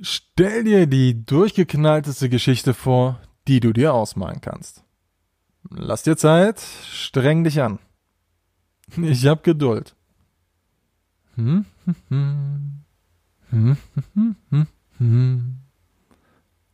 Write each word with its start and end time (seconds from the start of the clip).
Stell 0.00 0.64
dir 0.64 0.86
die 0.86 1.24
durchgeknallteste 1.24 2.28
Geschichte 2.28 2.74
vor, 2.74 3.20
die 3.48 3.60
du 3.60 3.72
dir 3.72 3.94
ausmalen 3.94 4.40
kannst. 4.40 4.84
Lass 5.70 6.02
dir 6.02 6.16
Zeit, 6.16 6.60
streng 6.60 7.44
dich 7.44 7.62
an. 7.62 7.78
Ich 8.96 9.26
hab 9.26 9.42
Geduld. 9.42 9.96
Hm? 11.36 11.64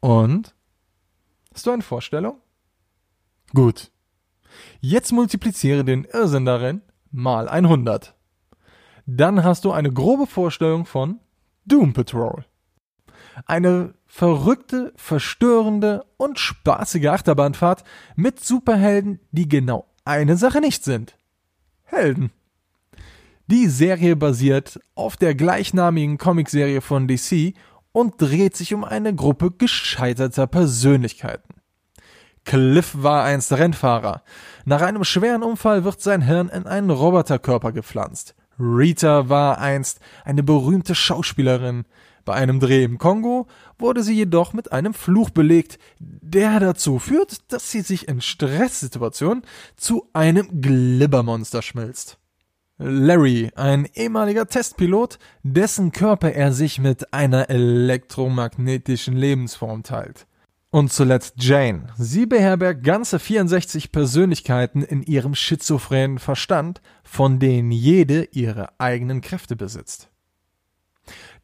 Und? 0.00 0.54
Hast 1.52 1.66
du 1.66 1.70
eine 1.70 1.82
Vorstellung? 1.82 2.40
Gut. 3.52 3.90
Jetzt 4.80 5.12
multipliziere 5.12 5.84
den 5.84 6.04
Irrsinn 6.04 6.44
darin 6.44 6.82
mal 7.10 7.48
100. 7.48 8.14
Dann 9.06 9.42
hast 9.42 9.64
du 9.64 9.72
eine 9.72 9.92
grobe 9.92 10.26
Vorstellung 10.26 10.86
von 10.86 11.20
Doom 11.64 11.92
Patrol. 11.92 12.44
Eine 13.46 13.94
verrückte, 14.06 14.92
verstörende 14.96 16.04
und 16.16 16.38
spaßige 16.38 17.06
Achterbahnfahrt 17.06 17.84
mit 18.16 18.44
Superhelden, 18.44 19.20
die 19.30 19.48
genau 19.48 19.86
eine 20.04 20.36
Sache 20.36 20.60
nicht 20.60 20.84
sind. 20.84 21.16
Helden. 21.84 22.32
Die 23.46 23.66
Serie 23.66 24.16
basiert 24.16 24.80
auf 24.94 25.16
der 25.16 25.34
gleichnamigen 25.34 26.18
Comicserie 26.18 26.80
von 26.80 27.08
DC 27.08 27.54
und 27.92 28.20
dreht 28.20 28.56
sich 28.56 28.74
um 28.74 28.84
eine 28.84 29.14
Gruppe 29.14 29.50
gescheiterter 29.50 30.46
Persönlichkeiten. 30.46 31.54
Cliff 32.44 32.92
war 32.96 33.24
einst 33.24 33.52
Rennfahrer. 33.52 34.22
Nach 34.64 34.80
einem 34.80 35.04
schweren 35.04 35.42
Unfall 35.42 35.84
wird 35.84 36.00
sein 36.00 36.22
Hirn 36.22 36.48
in 36.48 36.66
einen 36.66 36.90
Roboterkörper 36.90 37.72
gepflanzt. 37.72 38.34
Rita 38.58 39.28
war 39.28 39.58
einst 39.58 40.00
eine 40.24 40.42
berühmte 40.42 40.94
Schauspielerin. 40.94 41.84
Bei 42.28 42.34
einem 42.34 42.60
Dreh 42.60 42.84
im 42.84 42.98
Kongo 42.98 43.46
wurde 43.78 44.02
sie 44.02 44.12
jedoch 44.12 44.52
mit 44.52 44.70
einem 44.70 44.92
Fluch 44.92 45.30
belegt, 45.30 45.78
der 45.98 46.60
dazu 46.60 46.98
führt, 46.98 47.50
dass 47.50 47.70
sie 47.70 47.80
sich 47.80 48.06
in 48.06 48.20
Stresssituationen 48.20 49.44
zu 49.76 50.10
einem 50.12 50.60
Glibbermonster 50.60 51.62
schmilzt. 51.62 52.18
Larry, 52.76 53.50
ein 53.56 53.88
ehemaliger 53.94 54.46
Testpilot, 54.46 55.18
dessen 55.42 55.90
Körper 55.90 56.30
er 56.30 56.52
sich 56.52 56.78
mit 56.78 57.14
einer 57.14 57.48
elektromagnetischen 57.48 59.16
Lebensform 59.16 59.82
teilt. 59.82 60.26
Und 60.68 60.92
zuletzt 60.92 61.36
Jane. 61.38 61.86
Sie 61.96 62.26
beherbergt 62.26 62.84
ganze 62.84 63.18
64 63.18 63.90
Persönlichkeiten 63.90 64.82
in 64.82 65.02
ihrem 65.02 65.34
schizophrenen 65.34 66.18
Verstand, 66.18 66.82
von 67.04 67.38
denen 67.38 67.70
jede 67.70 68.24
ihre 68.32 68.78
eigenen 68.78 69.22
Kräfte 69.22 69.56
besitzt. 69.56 70.10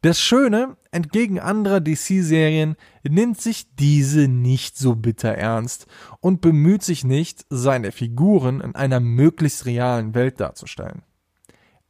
Das 0.01 0.19
Schöne, 0.19 0.77
entgegen 0.91 1.39
anderer 1.39 1.79
DC-Serien, 1.79 2.75
nimmt 3.03 3.41
sich 3.41 3.75
diese 3.75 4.27
nicht 4.27 4.77
so 4.77 4.95
bitter 4.95 5.33
ernst 5.33 5.87
und 6.19 6.41
bemüht 6.41 6.83
sich 6.83 7.03
nicht, 7.03 7.45
seine 7.49 7.91
Figuren 7.91 8.61
in 8.61 8.75
einer 8.75 8.99
möglichst 8.99 9.65
realen 9.65 10.13
Welt 10.13 10.39
darzustellen. 10.39 11.01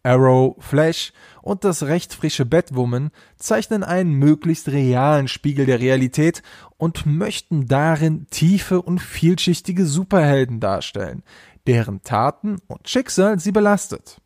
Arrow, 0.06 0.56
Flash 0.60 1.14
und 1.42 1.64
das 1.64 1.84
recht 1.84 2.14
frische 2.14 2.46
Batwoman 2.46 3.10
zeichnen 3.38 3.84
einen 3.84 4.14
möglichst 4.14 4.70
realen 4.70 5.28
Spiegel 5.28 5.66
der 5.66 5.80
Realität 5.80 6.44
und 6.78 7.08
möchten 7.08 7.66
darin 7.66 8.28
tiefe 8.30 8.84
und 8.84 9.00
vielschichtige 9.00 9.88
Superhelden 9.88 10.60
darstellen, 10.60 11.24
deren 11.66 12.04
Taten 12.04 12.58
und 12.68 12.88
Schicksal 12.88 13.40
sie 13.40 13.52
belastet. 13.52 14.22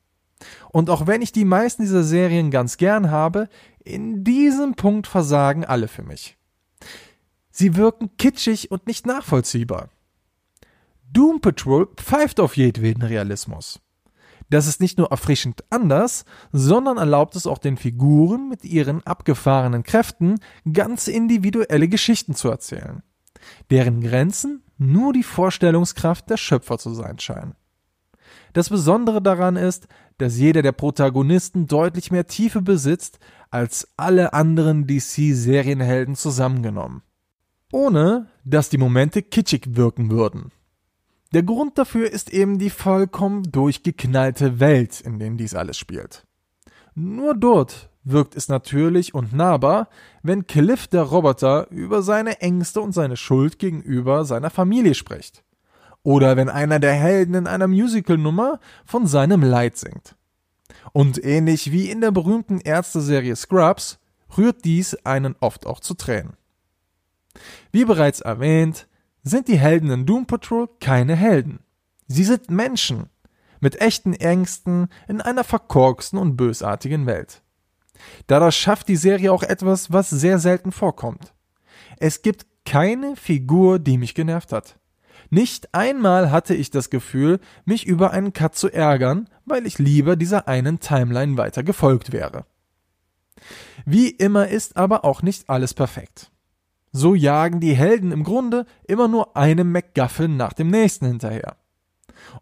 Und 0.72 0.90
auch 0.90 1.08
wenn 1.08 1.22
ich 1.22 1.32
die 1.32 1.45
meisten 1.45 1.84
dieser 1.84 2.04
Serien 2.04 2.52
ganz 2.52 2.78
gern 2.78 3.12
habe, 3.12 3.50
in 3.84 4.23
diesem 4.23 4.76
Punkt 4.76 5.08
versagen 5.08 5.66
alle 5.66 5.88
für 5.88 6.04
mich. 6.04 6.38
Sie 7.52 7.76
wirken 7.76 8.16
kitschig 8.18 8.72
und 8.72 8.88
nicht 8.88 9.06
nachvollziehbar. 9.06 9.90
Doom 11.12 11.42
Patrol 11.42 11.88
pfeift 11.95 12.39
auf 12.39 12.55
jedweden 12.55 13.04
Realismus. 13.04 13.82
Das 14.50 14.66
ist 14.66 14.82
nicht 14.82 14.98
nur 14.98 15.11
erfrischend 15.11 15.64
anders, 15.70 16.26
sondern 16.52 16.98
erlaubt 16.98 17.36
es 17.36 17.45
auch 17.45 17.60
den 17.60 17.77
Figuren 17.77 18.50
mit 18.50 18.66
ihren 18.66 19.06
abgefahrenen 19.06 19.83
Kräften 19.83 20.39
ganz 20.71 21.08
individuelle 21.08 21.88
Geschichten 21.88 22.33
zu 22.33 22.50
erzählen, 22.50 23.04
deren 23.70 24.02
Grenzen 24.02 24.64
nur 24.77 25.14
die 25.14 25.23
Vorstellungskraft 25.23 26.30
der 26.30 26.38
Schöpfer 26.38 26.80
zu 26.80 26.94
sein 26.94 27.20
scheinen. 27.20 27.56
Das 28.54 28.70
Besondere 28.70 29.21
daran 29.21 29.55
ist, 29.55 29.87
dass 30.17 30.37
jeder 30.37 30.61
der 30.61 30.71
Protagonisten 30.71 31.67
deutlich 31.67 32.11
mehr 32.11 32.27
Tiefe 32.27 32.61
besitzt 32.61 33.20
als 33.52 33.87
alle 33.98 34.33
anderen 34.33 34.86
DC-Serienhelden 34.87 36.15
zusammengenommen. 36.15 37.04
Ohne 37.71 38.27
dass 38.43 38.70
die 38.70 38.77
Momente 38.77 39.21
kitschig 39.21 39.76
wirken 39.76 40.09
würden. 40.09 40.52
Der 41.33 41.43
Grund 41.43 41.77
dafür 41.77 42.09
ist 42.11 42.32
eben 42.32 42.58
die 42.58 42.71
vollkommen 42.71 43.43
durchgeknallte 43.52 44.59
Welt, 44.59 44.99
in 45.02 45.20
der 45.20 45.30
dies 45.32 45.54
alles 45.54 45.77
spielt. 45.77 46.26
Nur 46.95 47.36
dort 47.36 47.89
wirkt 48.04 48.36
es 48.36 48.49
natürlich 48.49 49.14
und 49.14 49.32
nahbar, 49.32 49.89
wenn 50.23 50.48
Cliff 50.48 50.88
der 50.88 51.04
Roboter 51.04 51.70
über 51.70 52.02
seine 52.02 52.42
Ängste 52.42 52.82
und 52.82 52.93
seine 52.93 53.15
Schuld 53.15 53.59
gegenüber 53.59 54.26
seiner 54.26 54.49
Familie 54.49 54.95
spricht. 54.95 55.43
Oder 56.09 56.37
wenn 56.37 56.49
einer 56.49 56.80
der 56.80 56.93
Helden 56.93 57.36
in 57.36 57.45
einer 57.45 57.67
Musicalnummer 57.67 58.59
von 58.83 59.05
seinem 59.05 59.43
Leid 59.43 59.77
singt. 59.77 60.15
Und 60.92 61.23
ähnlich 61.23 61.71
wie 61.71 61.92
in 61.92 62.02
der 62.02 62.09
berühmten 62.09 62.59
Ärzte-Serie 62.59 63.36
Scrubs 63.36 63.99
rührt 64.36 64.65
dies 64.65 64.95
einen 65.05 65.36
oft 65.39 65.67
auch 65.67 65.80
zu 65.80 65.93
Tränen. 65.93 66.33
Wie 67.71 67.86
bereits 67.86 68.21
erwähnt, 68.21 68.87
sind 69.21 69.47
die 69.49 69.59
Helden 69.59 69.92
in 69.92 70.08
Doom 70.08 70.25
Patrol 70.25 70.67
keine 70.80 71.15
Helden. 71.15 71.59
Sie 72.08 72.23
sind 72.23 72.49
Menschen 72.49 73.11
mit 73.59 73.80
echten 73.80 74.14
Ängsten 74.14 74.87
in 75.08 75.21
einer 75.21 75.43
verkorksten 75.43 76.17
und 76.17 76.37
bösartigen 76.37 77.05
Welt. 77.05 77.43
Dadurch 78.26 78.55
schafft 78.55 78.87
die 78.87 78.95
Serie 78.95 79.31
auch 79.31 79.43
etwas, 79.43 79.93
was 79.93 80.09
sehr 80.09 80.39
selten 80.39 80.71
vorkommt. 80.71 81.36
Es 81.97 82.23
gibt 82.23 82.47
keine 82.65 83.15
Figur, 83.15 83.77
die 83.77 83.99
mich 83.99 84.15
genervt 84.15 84.52
hat. 84.52 84.79
Nicht 85.30 85.73
einmal 85.73 86.32
hatte 86.32 86.56
ich 86.56 86.72
das 86.72 86.90
Gefühl, 86.90 87.40
mich 87.66 87.86
über 87.86 88.12
einen 88.12 88.34
Cut 88.34 88.56
zu 88.56 88.70
ärgern, 88.70 89.30
weil 89.45 89.66
ich 89.67 89.78
lieber 89.78 90.16
dieser 90.16 90.48
einen 90.48 90.80
Timeline 90.80 91.38
weiter 91.38 91.64
gefolgt 91.64 92.12
wäre. 92.12 92.45
Wie 93.86 94.10
immer 94.10 94.48
ist 94.48 94.76
aber 94.76 95.06
auch 95.06 95.22
nicht 95.22 95.50
alles 95.50 95.73
perfekt. 95.73 96.32
So 96.92 97.14
jagen 97.14 97.60
die 97.60 97.76
Helden 97.76 98.12
im 98.12 98.23
Grunde 98.23 98.66
immer 98.88 99.08
nur 99.08 99.38
einem 99.38 99.72
MacGuffin 99.72 100.36
nach 100.38 100.54
dem 100.54 100.70
nächsten 100.70 101.06
hinterher. 101.06 101.58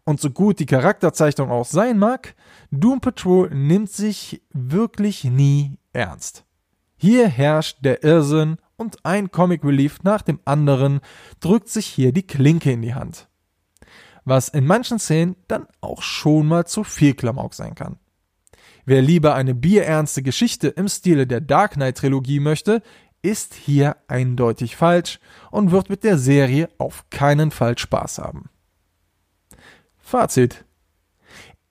Und 0.04 0.20
so 0.20 0.30
gut 0.30 0.58
die 0.58 0.66
Charakterzeichnung 0.66 1.50
auch 1.50 1.66
sein 1.66 1.98
mag, 1.98 2.34
Doom 2.70 3.00
Patrol 3.00 3.50
nimmt 3.54 3.90
sich 3.90 4.42
wirklich 4.52 5.24
nie 5.24 5.78
ernst. 5.92 6.44
Hier 6.96 7.28
herrscht 7.28 7.78
der 7.82 8.02
Irrsinn 8.02 8.56
und 8.78 9.04
ein 9.04 9.30
Comic 9.30 9.64
Relief 9.64 10.02
nach 10.04 10.22
dem 10.22 10.40
anderen 10.46 11.00
drückt 11.40 11.68
sich 11.68 11.86
hier 11.86 12.12
die 12.12 12.26
Klinke 12.26 12.72
in 12.72 12.80
die 12.80 12.94
Hand. 12.94 13.28
Was 14.24 14.48
in 14.48 14.66
manchen 14.66 14.98
Szenen 14.98 15.36
dann 15.48 15.66
auch 15.82 16.00
schon 16.00 16.46
mal 16.46 16.66
zu 16.66 16.84
viel 16.84 17.14
Klamauk 17.14 17.54
sein 17.54 17.74
kann. 17.74 17.98
Wer 18.86 19.02
lieber 19.02 19.34
eine 19.34 19.54
bierernste 19.54 20.22
Geschichte 20.22 20.68
im 20.68 20.88
Stile 20.88 21.26
der 21.26 21.42
Dark 21.42 21.72
Knight 21.72 21.98
Trilogie 21.98 22.40
möchte, 22.40 22.82
ist 23.20 23.54
hier 23.54 23.96
eindeutig 24.06 24.76
falsch 24.76 25.18
und 25.50 25.72
wird 25.72 25.90
mit 25.90 26.04
der 26.04 26.16
Serie 26.16 26.70
auf 26.78 27.04
keinen 27.10 27.50
Fall 27.50 27.76
Spaß 27.76 28.18
haben. 28.18 28.48
Fazit. 29.98 30.64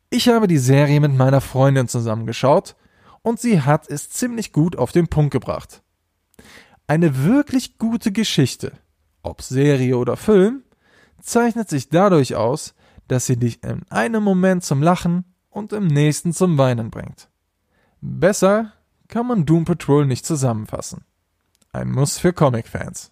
Ich 0.09 0.27
habe 0.27 0.47
die 0.47 0.57
Serie 0.57 0.99
mit 0.99 1.13
meiner 1.13 1.41
Freundin 1.41 1.87
zusammengeschaut 1.87 2.75
und 3.23 3.39
sie 3.39 3.61
hat 3.61 3.89
es 3.89 4.09
ziemlich 4.09 4.51
gut 4.51 4.75
auf 4.75 4.91
den 4.91 5.07
Punkt 5.07 5.31
gebracht. 5.31 5.81
Eine 6.89 7.25
wirklich 7.25 7.77
gute 7.77 8.13
Geschichte, 8.13 8.71
ob 9.21 9.41
Serie 9.41 9.97
oder 9.97 10.15
Film, 10.15 10.63
zeichnet 11.21 11.69
sich 11.69 11.89
dadurch 11.89 12.35
aus, 12.35 12.75
dass 13.09 13.25
sie 13.25 13.35
dich 13.35 13.61
in 13.61 13.83
einem 13.89 14.23
Moment 14.23 14.63
zum 14.63 14.81
Lachen 14.81 15.25
und 15.49 15.73
im 15.73 15.87
nächsten 15.87 16.31
zum 16.31 16.57
Weinen 16.57 16.89
bringt. 16.89 17.29
Besser 17.99 18.71
kann 19.09 19.27
man 19.27 19.45
Doom 19.45 19.65
Patrol 19.65 20.05
nicht 20.05 20.25
zusammenfassen. 20.25 21.03
Ein 21.73 21.91
Muss 21.91 22.19
für 22.19 22.31
Comic-Fans. 22.31 23.11